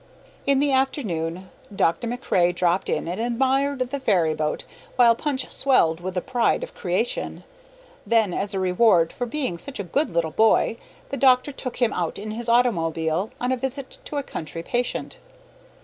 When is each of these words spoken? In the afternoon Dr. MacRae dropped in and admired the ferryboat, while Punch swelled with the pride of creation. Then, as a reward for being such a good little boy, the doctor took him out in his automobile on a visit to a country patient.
In 0.47 0.57
the 0.59 0.71
afternoon 0.71 1.51
Dr. 1.75 2.07
MacRae 2.07 2.53
dropped 2.53 2.89
in 2.89 3.07
and 3.07 3.21
admired 3.21 3.77
the 3.91 3.99
ferryboat, 3.99 4.63
while 4.95 5.13
Punch 5.13 5.51
swelled 5.51 6.01
with 6.01 6.15
the 6.15 6.21
pride 6.23 6.63
of 6.63 6.73
creation. 6.73 7.43
Then, 8.03 8.33
as 8.33 8.55
a 8.55 8.59
reward 8.59 9.13
for 9.13 9.27
being 9.27 9.59
such 9.59 9.79
a 9.79 9.83
good 9.83 10.09
little 10.09 10.31
boy, 10.31 10.77
the 11.09 11.17
doctor 11.17 11.51
took 11.51 11.77
him 11.77 11.93
out 11.93 12.17
in 12.17 12.31
his 12.31 12.49
automobile 12.49 13.29
on 13.39 13.51
a 13.51 13.55
visit 13.57 13.99
to 14.05 14.17
a 14.17 14.23
country 14.23 14.63
patient. 14.63 15.19